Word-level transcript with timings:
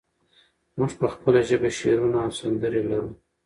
موږ 0.77 0.91
په 0.99 1.07
خپله 1.13 1.39
ژبه 1.49 1.69
شعرونه 1.77 2.17
او 2.25 2.31
سندرې 2.39 2.81
لرو. 2.89 3.11